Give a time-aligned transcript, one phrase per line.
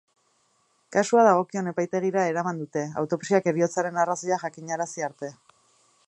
[0.95, 5.31] Kasua dagokion epaitegira eraman dute, autopsiak heriotzaren arrazoiak jakinarazi arte.